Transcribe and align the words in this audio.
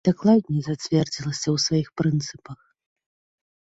Дакладней, 0.07 0.61
зацвердзілася 0.67 1.45
ў 1.51 1.57
сваіх 1.67 1.87
прынцыпах. 2.03 2.59